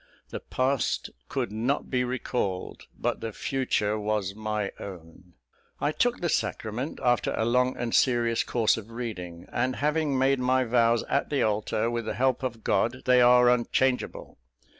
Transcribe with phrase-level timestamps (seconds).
[0.29, 5.33] The past could not be recalled; but the future was my own.
[5.79, 10.39] "I took the sacrament after a long and serious course of reading; and, having made
[10.39, 14.39] my vows at the altar, with the help of God, they are unchangeable.